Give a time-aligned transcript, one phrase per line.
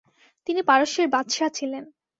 [0.47, 1.83] তিনি পারস্যের বাদশাহ ছিলেন।